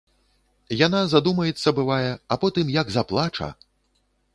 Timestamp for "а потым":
2.09-2.77